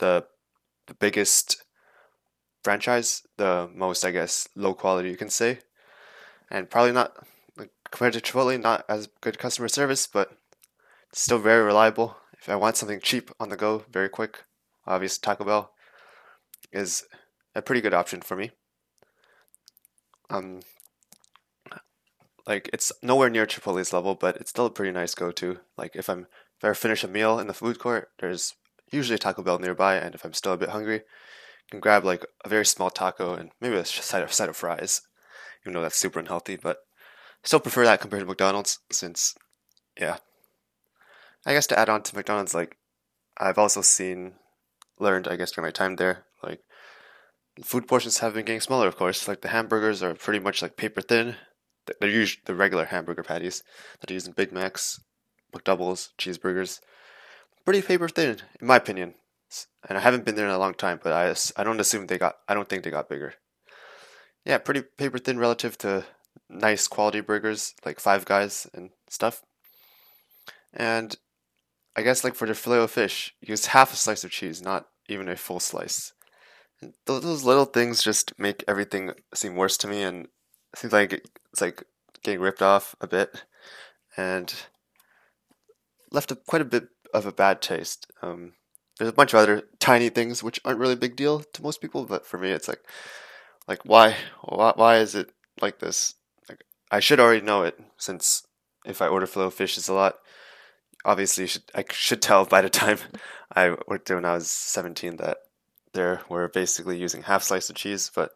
the 0.00 0.26
the 0.86 0.92
biggest 0.92 1.64
franchise, 2.62 3.22
the 3.38 3.70
most 3.74 4.04
I 4.04 4.10
guess 4.10 4.46
low 4.54 4.74
quality 4.74 5.08
you 5.08 5.16
can 5.16 5.30
say, 5.30 5.60
and 6.50 6.68
probably 6.68 6.92
not 6.92 7.16
compared 7.90 8.12
to 8.12 8.20
Chipotle, 8.20 8.60
not 8.60 8.84
as 8.86 9.08
good 9.22 9.38
customer 9.38 9.68
service, 9.68 10.06
but 10.06 10.36
still 11.14 11.38
very 11.38 11.64
reliable. 11.64 12.18
If 12.38 12.50
I 12.50 12.56
want 12.56 12.76
something 12.76 13.00
cheap 13.00 13.30
on 13.40 13.48
the 13.48 13.56
go, 13.56 13.86
very 13.90 14.10
quick, 14.10 14.44
obviously 14.86 15.22
Taco 15.22 15.46
Bell 15.46 15.72
is 16.70 17.06
a 17.54 17.62
pretty 17.62 17.80
good 17.80 17.94
option 17.94 18.20
for 18.20 18.36
me. 18.36 18.50
Um, 20.30 20.60
like 22.46 22.70
it's 22.72 22.92
nowhere 23.02 23.30
near 23.30 23.46
Chipotle's 23.46 23.92
level, 23.92 24.14
but 24.14 24.36
it's 24.36 24.50
still 24.50 24.66
a 24.66 24.70
pretty 24.70 24.92
nice 24.92 25.14
go-to. 25.14 25.58
Like 25.76 25.94
if 25.94 26.08
I'm 26.08 26.26
if 26.58 26.64
I 26.64 26.72
finish 26.72 27.04
a 27.04 27.08
meal 27.08 27.38
in 27.38 27.46
the 27.46 27.54
food 27.54 27.78
court, 27.78 28.10
there's 28.18 28.54
usually 28.90 29.16
a 29.16 29.18
Taco 29.18 29.42
Bell 29.42 29.58
nearby, 29.58 29.96
and 29.96 30.14
if 30.14 30.24
I'm 30.24 30.32
still 30.32 30.52
a 30.54 30.58
bit 30.58 30.70
hungry, 30.70 31.00
I 31.00 31.70
can 31.70 31.80
grab 31.80 32.04
like 32.04 32.24
a 32.44 32.48
very 32.48 32.64
small 32.66 32.90
taco 32.90 33.34
and 33.34 33.50
maybe 33.60 33.76
a 33.76 33.84
side 33.84 34.22
of, 34.22 34.32
side 34.32 34.48
of 34.48 34.56
fries, 34.56 35.02
even 35.62 35.74
though 35.74 35.82
that's 35.82 35.96
super 35.96 36.18
unhealthy, 36.18 36.56
but 36.56 36.78
I 37.44 37.46
still 37.46 37.60
prefer 37.60 37.84
that 37.84 38.00
compared 38.00 38.22
to 38.22 38.26
McDonald's 38.26 38.80
since, 38.90 39.34
yeah. 39.98 40.16
I 41.46 41.52
guess 41.52 41.66
to 41.68 41.78
add 41.78 41.88
on 41.88 42.02
to 42.02 42.16
McDonald's, 42.16 42.54
like, 42.54 42.76
I've 43.38 43.58
also 43.58 43.80
seen, 43.82 44.34
learned, 44.98 45.28
I 45.28 45.36
guess, 45.36 45.52
during 45.52 45.66
my 45.66 45.70
time 45.70 45.96
there, 45.96 46.24
like, 46.42 46.60
food 47.62 47.88
portions 47.88 48.18
have 48.18 48.34
been 48.34 48.44
getting 48.44 48.60
smaller, 48.60 48.86
of 48.86 48.96
course. 48.96 49.28
Like, 49.28 49.40
the 49.40 49.48
hamburgers 49.48 50.02
are 50.02 50.14
pretty 50.14 50.38
much 50.38 50.62
like 50.62 50.76
paper 50.76 51.00
thin. 51.00 51.36
They're 52.00 52.10
usually 52.10 52.42
the 52.44 52.54
regular 52.54 52.86
hamburger 52.86 53.22
patties 53.22 53.62
that 54.00 54.10
are 54.10 54.14
using 54.14 54.32
Big 54.32 54.52
Macs, 54.52 55.00
McDoubles, 55.54 56.10
cheeseburgers. 56.18 56.80
Pretty 57.64 57.82
paper 57.82 58.08
thin, 58.08 58.38
in 58.60 58.66
my 58.66 58.76
opinion. 58.76 59.14
And 59.88 59.96
I 59.96 60.00
haven't 60.00 60.24
been 60.24 60.34
there 60.34 60.46
in 60.46 60.54
a 60.54 60.58
long 60.58 60.74
time, 60.74 61.00
but 61.02 61.12
I, 61.12 61.34
I 61.60 61.64
don't 61.64 61.80
assume 61.80 62.06
they 62.06 62.18
got, 62.18 62.36
I 62.46 62.54
don't 62.54 62.68
think 62.68 62.84
they 62.84 62.90
got 62.90 63.08
bigger. 63.08 63.34
Yeah, 64.44 64.58
pretty 64.58 64.82
paper 64.82 65.18
thin 65.18 65.38
relative 65.38 65.78
to 65.78 66.04
nice 66.50 66.86
quality 66.86 67.20
burgers 67.20 67.74
like 67.84 68.00
Five 68.00 68.24
Guys 68.24 68.66
and 68.74 68.90
stuff. 69.08 69.42
And 70.72 71.16
I 71.96 72.02
guess 72.02 72.22
like 72.22 72.34
for 72.34 72.46
the 72.46 72.54
filet 72.54 72.78
of 72.78 72.90
fish, 72.90 73.34
use 73.40 73.66
half 73.66 73.92
a 73.92 73.96
slice 73.96 74.24
of 74.24 74.30
cheese, 74.30 74.62
not 74.62 74.86
even 75.08 75.28
a 75.28 75.36
full 75.36 75.60
slice. 75.60 76.12
And 76.80 76.94
those 77.06 77.44
little 77.44 77.64
things 77.64 78.02
just 78.02 78.38
make 78.38 78.64
everything 78.68 79.12
seem 79.34 79.56
worse 79.56 79.76
to 79.78 79.88
me, 79.88 80.02
and 80.02 80.26
it 80.72 80.78
seems 80.78 80.92
like 80.92 81.12
it's 81.12 81.60
like 81.60 81.84
getting 82.22 82.40
ripped 82.40 82.62
off 82.62 82.94
a 83.00 83.06
bit, 83.06 83.44
and 84.16 84.54
left 86.10 86.30
a, 86.30 86.36
quite 86.36 86.62
a 86.62 86.66
bit 86.66 86.88
of 87.12 87.26
a 87.26 87.32
bad 87.32 87.60
taste. 87.60 88.06
Um, 88.22 88.52
there's 88.98 89.10
a 89.10 89.14
bunch 89.14 89.32
of 89.32 89.40
other 89.40 89.62
tiny 89.78 90.08
things 90.08 90.42
which 90.42 90.60
aren't 90.64 90.78
really 90.78 90.94
a 90.94 90.96
big 90.96 91.16
deal 91.16 91.40
to 91.40 91.62
most 91.62 91.80
people, 91.80 92.04
but 92.04 92.26
for 92.26 92.38
me, 92.38 92.50
it's 92.50 92.68
like, 92.68 92.82
like 93.66 93.84
why, 93.84 94.16
why, 94.42 94.72
why 94.76 94.96
is 94.98 95.14
it 95.14 95.30
like 95.60 95.78
this? 95.78 96.14
Like 96.48 96.64
I 96.90 97.00
should 97.00 97.20
already 97.20 97.44
know 97.44 97.62
it 97.62 97.78
since 97.96 98.46
if 98.84 99.02
I 99.02 99.08
order 99.08 99.26
filet 99.26 99.50
fishes 99.50 99.88
a 99.88 99.94
lot, 99.94 100.16
obviously 101.04 101.46
should 101.46 101.62
I 101.74 101.84
should 101.92 102.22
tell 102.22 102.44
by 102.44 102.60
the 102.60 102.70
time 102.70 102.98
I 103.54 103.76
worked 103.86 104.06
there 104.06 104.16
when 104.16 104.24
I 104.24 104.34
was 104.34 104.50
17 104.50 105.16
that 105.16 105.38
there 105.92 106.22
we're 106.28 106.48
basically 106.48 106.98
using 106.98 107.22
half 107.22 107.42
slice 107.42 107.70
of 107.70 107.76
cheese. 107.76 108.10
But 108.14 108.32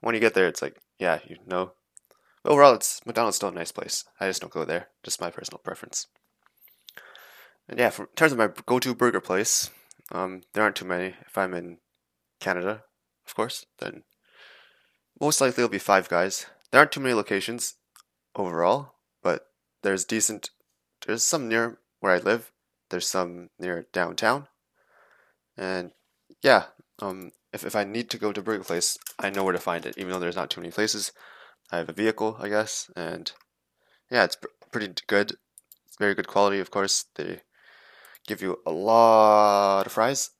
when 0.00 0.14
you 0.14 0.20
get 0.20 0.34
there, 0.34 0.48
it's 0.48 0.62
like 0.62 0.76
yeah, 0.98 1.20
you 1.26 1.36
know. 1.46 1.72
Overall, 2.44 2.74
it's 2.74 3.04
McDonald's 3.04 3.36
still 3.36 3.48
a 3.48 3.52
nice 3.52 3.72
place. 3.72 4.04
I 4.20 4.28
just 4.28 4.40
don't 4.40 4.52
go 4.52 4.64
there. 4.64 4.88
Just 5.02 5.20
my 5.20 5.30
personal 5.30 5.58
preference. 5.58 6.06
And 7.68 7.78
yeah, 7.78 7.90
for, 7.90 8.04
in 8.04 8.14
terms 8.14 8.32
of 8.32 8.38
my 8.38 8.50
go-to 8.66 8.94
burger 8.94 9.20
place, 9.20 9.70
um, 10.12 10.42
there 10.54 10.62
aren't 10.62 10.76
too 10.76 10.84
many. 10.84 11.14
If 11.26 11.36
I'm 11.36 11.54
in 11.54 11.78
Canada, 12.38 12.84
of 13.26 13.34
course, 13.34 13.66
then 13.78 14.04
most 15.20 15.40
likely 15.40 15.64
it'll 15.64 15.72
be 15.72 15.78
Five 15.78 16.08
Guys. 16.08 16.46
There 16.70 16.78
aren't 16.78 16.92
too 16.92 17.00
many 17.00 17.14
locations 17.14 17.74
overall, 18.36 18.94
but 19.22 19.46
there's 19.82 20.04
decent. 20.04 20.50
There's 21.06 21.24
some 21.24 21.48
near 21.48 21.78
where 22.00 22.12
I 22.12 22.18
live. 22.18 22.52
There's 22.90 23.08
some 23.08 23.50
near 23.58 23.86
downtown, 23.92 24.46
and 25.56 25.90
yeah, 26.42 26.64
um, 27.00 27.32
if 27.52 27.64
if 27.64 27.76
I 27.76 27.84
need 27.84 28.10
to 28.10 28.18
go 28.18 28.32
to 28.32 28.42
Burger 28.42 28.64
Place, 28.64 28.98
I 29.18 29.30
know 29.30 29.44
where 29.44 29.52
to 29.52 29.58
find 29.58 29.84
it. 29.86 29.96
Even 29.98 30.12
though 30.12 30.20
there's 30.20 30.36
not 30.36 30.50
too 30.50 30.60
many 30.60 30.72
places, 30.72 31.12
I 31.70 31.78
have 31.78 31.88
a 31.88 31.92
vehicle, 31.92 32.36
I 32.40 32.48
guess, 32.48 32.90
and 32.96 33.30
yeah, 34.10 34.24
it's 34.24 34.36
pr- 34.36 34.48
pretty 34.70 34.92
good. 35.06 35.32
It's 35.86 35.96
very 35.98 36.14
good 36.14 36.28
quality, 36.28 36.60
of 36.60 36.70
course. 36.70 37.04
They 37.16 37.40
give 38.26 38.42
you 38.42 38.58
a 38.66 38.72
lot 38.72 39.86
of 39.86 39.92
fries, 39.92 40.30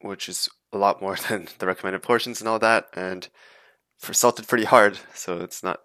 which 0.00 0.28
is 0.28 0.48
a 0.72 0.78
lot 0.78 1.00
more 1.00 1.16
than 1.28 1.48
the 1.58 1.66
recommended 1.66 2.02
portions 2.02 2.40
and 2.40 2.48
all 2.48 2.58
that, 2.58 2.86
and 2.94 3.28
for 3.98 4.12
salted 4.12 4.48
pretty 4.48 4.64
hard, 4.64 4.98
so 5.14 5.40
it's 5.40 5.62
not 5.62 5.80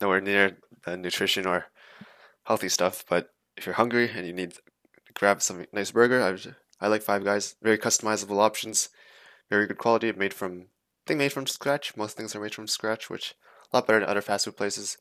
nowhere 0.00 0.20
near 0.20 0.58
the 0.84 0.96
nutrition 0.96 1.46
or 1.46 1.66
healthy 2.44 2.68
stuff. 2.68 3.04
But 3.08 3.30
if 3.56 3.66
you're 3.66 3.74
hungry 3.74 4.10
and 4.14 4.26
you 4.26 4.32
need 4.32 4.52
to 4.52 4.60
grab 5.14 5.42
some 5.42 5.66
nice 5.72 5.90
burger, 5.90 6.22
I, 6.22 6.84
I 6.84 6.88
like 6.88 7.02
Five 7.02 7.24
Guys. 7.24 7.56
Very 7.62 7.78
customizable 7.78 8.38
options, 8.38 8.88
very 9.50 9.66
good 9.66 9.78
quality, 9.78 10.12
made 10.12 10.34
from 10.34 10.66
I 11.06 11.06
think 11.06 11.18
made 11.18 11.32
from 11.32 11.46
scratch. 11.46 11.96
Most 11.96 12.16
things 12.16 12.34
are 12.34 12.40
made 12.40 12.54
from 12.54 12.66
scratch, 12.66 13.08
which 13.08 13.34
a 13.72 13.76
lot 13.76 13.86
better 13.86 14.00
than 14.00 14.08
other 14.08 14.20
fast 14.20 14.44
food 14.44 14.56
places. 14.56 14.98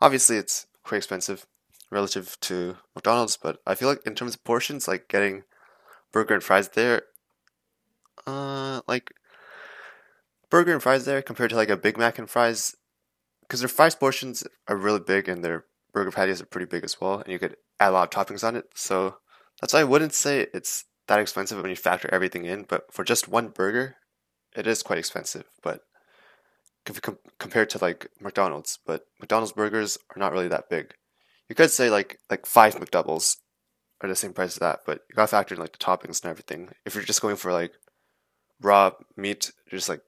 Obviously, 0.00 0.36
it's 0.36 0.66
quite 0.84 0.98
expensive 0.98 1.46
relative 1.90 2.36
to 2.40 2.76
McDonald's, 2.94 3.36
but 3.36 3.58
I 3.66 3.74
feel 3.74 3.88
like 3.88 4.06
in 4.06 4.14
terms 4.14 4.34
of 4.34 4.44
portions, 4.44 4.86
like 4.86 5.08
getting 5.08 5.44
burger 6.12 6.34
and 6.34 6.42
fries 6.42 6.68
there, 6.70 7.02
uh, 8.26 8.82
like 8.86 9.12
burger 10.50 10.72
and 10.72 10.82
fries 10.82 11.04
there 11.04 11.22
compared 11.22 11.50
to 11.50 11.56
like 11.56 11.70
a 11.70 11.76
Big 11.76 11.96
Mac 11.96 12.18
and 12.18 12.28
fries, 12.28 12.76
because 13.42 13.60
their 13.60 13.68
fries 13.68 13.94
portions 13.94 14.46
are 14.66 14.76
really 14.76 15.00
big 15.00 15.28
and 15.28 15.42
their 15.42 15.64
burger 15.92 16.10
patties 16.10 16.42
are 16.42 16.46
pretty 16.46 16.66
big 16.66 16.84
as 16.84 17.00
well, 17.00 17.20
and 17.20 17.28
you 17.28 17.38
could 17.38 17.56
add 17.80 17.90
a 17.90 17.92
lot 17.92 18.14
of 18.14 18.26
toppings 18.26 18.46
on 18.46 18.56
it. 18.56 18.66
So 18.74 19.16
that's 19.60 19.72
why 19.72 19.80
I 19.80 19.84
wouldn't 19.84 20.12
say 20.14 20.46
it's 20.52 20.84
that 21.08 21.18
expensive 21.18 21.60
when 21.60 21.70
you 21.70 21.76
factor 21.76 22.08
everything 22.12 22.44
in. 22.44 22.62
But 22.62 22.92
for 22.92 23.04
just 23.04 23.28
one 23.28 23.48
burger, 23.48 23.96
it 24.56 24.66
is 24.66 24.82
quite 24.82 24.98
expensive. 24.98 25.44
But 25.62 25.80
com- 26.84 27.18
compared 27.38 27.70
to 27.70 27.78
like 27.78 28.08
McDonald's, 28.20 28.78
but 28.86 29.02
McDonald's 29.20 29.52
burgers 29.52 29.98
are 30.14 30.18
not 30.18 30.32
really 30.32 30.48
that 30.48 30.70
big. 30.70 30.94
You 31.48 31.54
could 31.54 31.70
say 31.70 31.90
like 31.90 32.18
like 32.30 32.46
five 32.46 32.76
McDoubles 32.76 33.36
are 34.00 34.08
the 34.08 34.14
same 34.14 34.32
price 34.32 34.54
as 34.54 34.58
that, 34.58 34.80
but 34.86 35.00
you 35.08 35.16
gotta 35.16 35.28
factor 35.28 35.54
in 35.54 35.60
like 35.60 35.72
the 35.72 35.78
toppings 35.78 36.22
and 36.22 36.30
everything. 36.30 36.70
If 36.84 36.94
you're 36.94 37.04
just 37.04 37.22
going 37.22 37.36
for 37.36 37.52
like 37.52 37.72
raw 38.60 38.92
meat, 39.16 39.52
just 39.70 39.88
like 39.88 40.02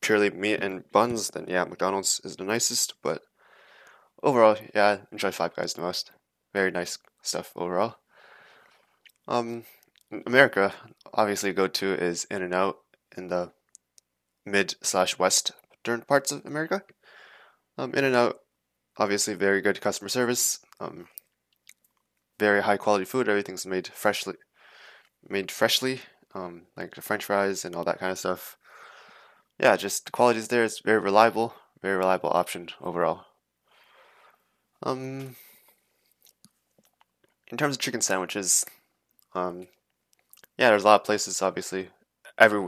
purely 0.00 0.30
meat 0.30 0.62
and 0.62 0.84
buns, 0.92 1.30
then 1.30 1.46
yeah, 1.48 1.64
McDonald's 1.64 2.20
is 2.24 2.36
the 2.36 2.44
nicest. 2.44 2.94
But 3.02 3.22
overall, 4.22 4.56
yeah, 4.74 4.98
enjoy 5.12 5.30
Five 5.30 5.54
Guys 5.56 5.74
the 5.74 5.82
most. 5.82 6.12
Very 6.52 6.70
nice 6.70 6.98
stuff 7.22 7.52
overall. 7.56 7.96
Um, 9.26 9.64
America, 10.26 10.72
obviously, 11.12 11.52
go 11.52 11.66
to 11.66 11.94
is 11.94 12.24
In-N-Out 12.30 12.78
in 13.16 13.28
the 13.28 13.52
mid 14.46 14.76
slash 14.82 15.18
western 15.18 16.02
parts 16.06 16.32
of 16.32 16.44
America. 16.44 16.82
Um, 17.78 17.94
In-N-Out, 17.94 18.38
obviously, 18.96 19.34
very 19.34 19.60
good 19.60 19.80
customer 19.80 20.08
service. 20.08 20.60
Um, 20.80 21.08
very 22.38 22.62
high 22.62 22.76
quality 22.76 23.04
food. 23.04 23.28
Everything's 23.28 23.66
made 23.66 23.88
freshly, 23.88 24.34
made 25.28 25.50
freshly. 25.50 26.00
Um, 26.34 26.62
like 26.76 26.94
the 26.94 27.02
French 27.02 27.24
fries 27.24 27.64
and 27.64 27.76
all 27.76 27.84
that 27.84 28.00
kind 28.00 28.10
of 28.10 28.18
stuff. 28.18 28.56
Yeah, 29.58 29.76
just 29.76 30.06
the 30.06 30.10
quality 30.10 30.40
is 30.40 30.48
there. 30.48 30.64
It's 30.64 30.80
very 30.80 30.98
reliable. 30.98 31.54
Very 31.80 31.96
reliable 31.96 32.30
option 32.30 32.70
overall. 32.80 33.26
Um, 34.82 35.36
in 37.48 37.56
terms 37.56 37.76
of 37.76 37.80
chicken 37.80 38.00
sandwiches, 38.00 38.64
um, 39.34 39.68
yeah, 40.58 40.70
there's 40.70 40.84
a 40.84 40.86
lot 40.86 41.00
of 41.00 41.06
places. 41.06 41.42
Obviously, 41.42 41.90
every 42.38 42.66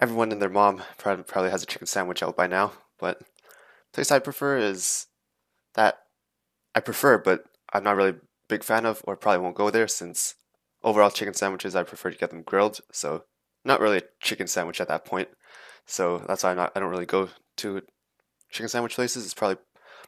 everyone 0.00 0.32
and 0.32 0.40
their 0.40 0.48
mom 0.48 0.82
probably 0.98 1.50
has 1.50 1.62
a 1.62 1.66
chicken 1.66 1.86
sandwich 1.86 2.22
out 2.22 2.36
by 2.36 2.46
now. 2.46 2.72
But 2.98 3.22
place 3.92 4.10
I 4.10 4.18
prefer 4.18 4.58
is 4.58 5.06
that 5.74 5.98
I 6.74 6.80
prefer, 6.80 7.18
but 7.18 7.44
I'm 7.72 7.84
not 7.84 7.96
really 7.96 8.14
big 8.48 8.64
fan 8.64 8.86
of, 8.86 9.02
or 9.06 9.16
probably 9.16 9.42
won't 9.42 9.56
go 9.56 9.70
there 9.70 9.88
since 9.88 10.34
overall 10.82 11.10
chicken 11.10 11.34
sandwiches 11.34 11.76
I 11.76 11.82
prefer 11.82 12.10
to 12.10 12.18
get 12.18 12.30
them 12.30 12.42
grilled. 12.42 12.80
So 12.92 13.24
not 13.64 13.80
really 13.80 13.98
a 13.98 14.02
chicken 14.20 14.46
sandwich 14.46 14.80
at 14.80 14.88
that 14.88 15.04
point. 15.04 15.28
So 15.86 16.24
that's 16.26 16.42
why 16.42 16.50
I'm 16.50 16.56
not. 16.56 16.72
I 16.74 16.80
don't 16.80 16.90
really 16.90 17.06
go 17.06 17.28
to 17.58 17.82
chicken 18.50 18.68
sandwich 18.68 18.94
places. 18.94 19.24
It's 19.24 19.34
probably 19.34 19.58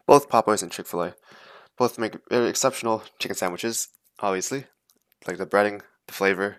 both 0.06 0.28
Popeyes 0.28 0.62
and 0.62 0.72
Chick 0.72 0.86
Fil 0.86 1.02
A. 1.02 1.14
Both 1.78 1.98
make 1.98 2.16
exceptional 2.30 3.02
chicken 3.18 3.36
sandwiches. 3.36 3.88
Obviously, 4.20 4.66
like 5.26 5.38
the 5.38 5.46
breading, 5.46 5.80
the 6.06 6.12
flavor, 6.12 6.58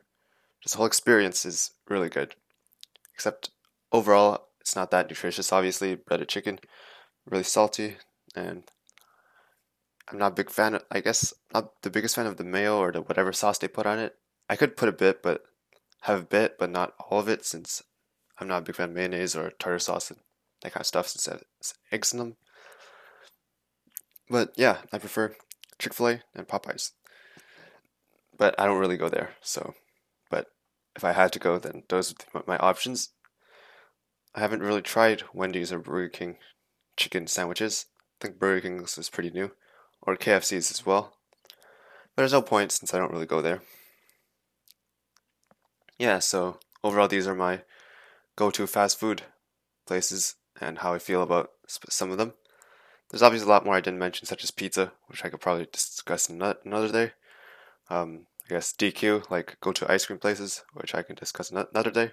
the 0.72 0.78
whole 0.78 0.86
experience 0.86 1.46
is 1.46 1.72
really 1.90 2.10
good. 2.10 2.36
Except 3.14 3.52
overall, 3.92 4.48
it's 4.62 4.76
not 4.76 4.92
that 4.92 5.10
nutritious. 5.10 5.52
Obviously, 5.52 5.96
breaded 5.96 6.30
chicken, 6.30 6.60
really 7.26 7.44
salty, 7.44 7.98
and 8.36 8.64
I'm 10.10 10.18
not 10.18 10.32
a 10.32 10.36
big 10.36 10.50
fan. 10.50 10.76
Of, 10.76 10.84
I 10.90 11.02
guess 11.02 11.34
not 11.54 11.82
the 11.82 11.90
biggest 11.90 12.16
fan 12.16 12.26
of 12.26 12.38
the 12.38 12.44
mayo 12.44 12.78
or 12.78 12.92
the 12.92 13.02
whatever 13.02 13.34
sauce 13.34 13.58
they 13.58 13.68
put 13.68 13.86
on 13.86 14.00
it. 14.00 14.16
I 14.50 14.56
could 14.56 14.78
put 14.78 14.90
a 14.90 14.94
bit, 14.94 15.22
but 15.22 15.44
have 16.02 16.20
a 16.20 16.26
bit, 16.26 16.58
but 16.58 16.70
not 16.70 16.94
all 17.10 17.20
of 17.20 17.30
it, 17.30 17.46
since 17.46 17.84
I'm 18.40 18.48
not 18.48 18.60
a 18.60 18.66
big 18.66 18.76
fan 18.76 18.90
of 18.90 18.96
mayonnaise 18.96 19.36
or 19.36 19.52
tartar 19.52 19.80
sauce 19.80 20.10
and 20.10 20.20
that 20.62 20.74
kind 20.74 20.82
of 20.82 20.88
stuff, 20.88 21.08
since 21.08 21.28
it's 21.60 21.74
eggs 21.92 22.14
in 22.14 22.20
them. 22.20 22.36
But 24.30 24.54
yeah, 24.56 24.78
I 24.92 24.98
prefer 24.98 25.36
Chick 25.78 25.94
Fil 25.94 26.08
A 26.08 26.22
and 26.34 26.48
Popeyes. 26.48 26.92
But 28.38 28.56
I 28.58 28.66
don't 28.66 28.80
really 28.80 28.98
go 28.98 29.10
there, 29.10 29.32
so. 29.42 29.76
If 30.96 31.04
I 31.04 31.12
had 31.12 31.32
to 31.34 31.40
go, 31.40 31.58
then 31.58 31.84
those 31.90 32.14
are 32.34 32.44
my 32.46 32.58
options. 32.58 33.10
I 34.36 34.40
haven't 34.40 34.62
really 34.62 34.82
tried 34.82 35.24
Wendy's 35.34 35.72
or 35.72 35.80
Burger 35.80 36.10
King 36.10 36.38
chicken 36.98 37.28
sandwiches. 37.28 37.86
I 38.20 38.26
think 38.26 38.40
Burger 38.40 38.62
King's 38.62 38.98
is 38.98 39.10
pretty 39.10 39.30
new, 39.30 39.52
or 40.02 40.16
KFC's 40.16 40.72
as 40.72 40.86
well. 40.86 41.18
But 42.16 42.22
there's 42.22 42.34
no 42.34 42.42
point 42.42 42.72
since 42.72 42.94
I 42.94 43.00
don't 43.00 43.12
really 43.12 43.26
go 43.26 43.42
there. 43.42 43.62
yeah, 45.98 46.20
so 46.20 46.60
overall, 46.84 47.08
these 47.08 47.28
are 47.28 47.36
my 47.36 47.62
go-to 48.36 48.68
fast 48.68 49.00
food 49.00 49.24
places 49.86 50.36
and 50.60 50.80
how 50.80 50.94
I 50.94 51.00
feel 51.00 51.22
about 51.24 51.52
some 51.68 52.12
of 52.12 52.18
them. 52.18 52.34
There's 53.10 53.22
obviously 53.22 53.48
a 53.48 53.50
lot 53.50 53.66
more 53.66 53.76
I 53.76 53.82
didn't 53.82 54.00
mention, 54.00 54.26
such 54.26 54.44
as 54.44 54.52
pizza, 54.52 54.92
which 55.08 55.24
I 55.24 55.30
could 55.30 55.42
probably 55.42 55.68
discuss 55.72 56.30
another 56.30 56.92
day. 56.92 57.12
Um, 57.90 58.26
I 58.46 58.50
guess 58.50 58.74
DQ, 58.74 59.30
like 59.30 59.58
go 59.62 59.72
to 59.72 59.92
ice 59.92 60.06
cream 60.06 60.20
places, 60.20 60.64
which 60.74 60.94
I 60.94 61.04
can 61.04 61.16
discuss 61.16 61.52
another 61.52 61.92
day. 61.92 62.12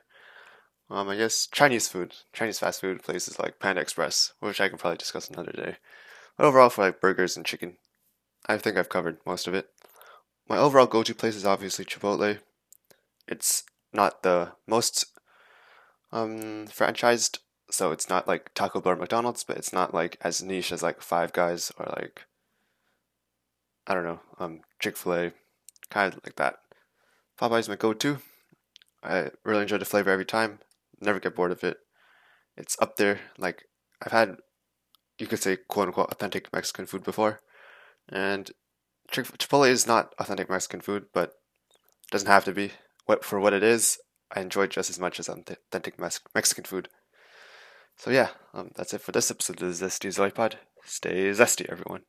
Um, 0.88 1.08
I 1.08 1.16
guess 1.16 1.46
Chinese 1.46 1.88
food, 1.88 2.14
Chinese 2.32 2.58
fast 2.58 2.80
food 2.80 3.02
places 3.02 3.38
like 3.38 3.60
Panda 3.60 3.80
Express, 3.80 4.32
which 4.40 4.60
I 4.60 4.68
can 4.68 4.78
probably 4.78 4.96
discuss 4.96 5.28
another 5.28 5.52
day. 5.52 5.76
But 6.36 6.46
overall, 6.46 6.68
for 6.68 6.82
like 6.82 7.00
burgers 7.00 7.36
and 7.36 7.46
chicken, 7.46 7.76
I 8.46 8.58
think 8.58 8.76
I've 8.76 8.88
covered 8.88 9.18
most 9.24 9.46
of 9.46 9.54
it. 9.54 9.68
My 10.48 10.56
overall 10.56 10.86
go-to 10.86 11.14
place 11.14 11.36
is 11.36 11.46
obviously 11.46 11.84
Chipotle. 11.84 12.40
It's 13.28 13.62
not 13.92 14.22
the 14.22 14.52
most 14.66 15.04
um, 16.10 16.66
franchised, 16.66 17.38
so 17.70 17.92
it's 17.92 18.08
not 18.08 18.26
like 18.26 18.52
Taco 18.54 18.80
Bell 18.80 18.94
or 18.94 18.96
McDonald's, 18.96 19.44
but 19.44 19.56
it's 19.56 19.72
not 19.72 19.94
like 19.94 20.16
as 20.22 20.42
niche 20.42 20.72
as 20.72 20.82
like 20.82 21.02
Five 21.02 21.32
Guys 21.32 21.70
or 21.78 21.94
like 21.96 22.24
I 23.86 23.94
don't 23.94 24.04
know, 24.04 24.20
um, 24.38 24.60
Chick 24.78 24.96
Fil 24.96 25.14
A, 25.14 25.32
kind 25.90 26.14
of 26.14 26.20
like 26.24 26.36
that. 26.36 26.56
Popeye's 27.40 27.68
my 27.68 27.76
go-to. 27.76 28.18
I 29.02 29.30
really 29.44 29.62
enjoy 29.62 29.78
the 29.78 29.84
flavor 29.84 30.10
every 30.10 30.24
time. 30.24 30.60
Never 31.00 31.20
get 31.20 31.34
bored 31.34 31.52
of 31.52 31.64
it. 31.64 31.78
It's 32.56 32.76
up 32.80 32.96
there. 32.96 33.20
Like 33.38 33.64
I've 34.02 34.12
had, 34.12 34.36
you 35.18 35.26
could 35.26 35.42
say, 35.42 35.56
quote 35.68 35.88
unquote, 35.88 36.10
authentic 36.10 36.52
Mexican 36.52 36.86
food 36.86 37.02
before, 37.02 37.40
and 38.08 38.50
Chipotle 39.10 39.68
is 39.68 39.86
not 39.86 40.14
authentic 40.18 40.48
Mexican 40.48 40.80
food, 40.80 41.06
but 41.12 41.32
doesn't 42.10 42.28
have 42.28 42.44
to 42.44 42.52
be. 42.52 42.72
What 43.06 43.24
for 43.24 43.40
what 43.40 43.54
it 43.54 43.62
is, 43.62 43.98
I 44.34 44.40
enjoy 44.40 44.66
just 44.66 44.90
as 44.90 45.00
much 45.00 45.18
as 45.18 45.28
authentic 45.28 45.98
Mexican 45.98 46.64
food. 46.64 46.88
So 47.96 48.10
yeah, 48.10 48.28
um, 48.54 48.70
that's 48.76 48.94
it 48.94 49.00
for 49.00 49.12
this 49.12 49.30
episode 49.30 49.62
of 49.62 49.78
the 49.78 49.86
Zesty 49.86 50.12
Zoe 50.12 50.30
Pod. 50.30 50.58
Stay 50.84 51.30
zesty, 51.30 51.66
everyone. 51.70 52.02